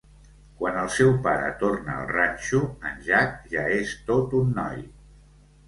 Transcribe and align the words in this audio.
Quan 0.61 0.79
el 0.83 0.87
seu 0.95 1.11
pare 1.27 1.51
torna 1.59 1.93
al 1.99 2.09
ranxo, 2.15 2.63
en 2.93 3.05
Jack 3.11 3.47
ja 3.55 3.69
és 3.79 3.95
tot 4.11 4.37
un 4.43 4.53
noi. 4.59 4.85